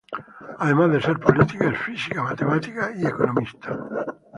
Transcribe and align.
Además 0.57 0.93
de 0.93 0.99
ser 1.03 1.19
política, 1.19 1.69
es 1.69 1.77
física, 1.79 2.23
matemática 2.23 2.91
y 2.97 3.05
economista. 3.05 3.77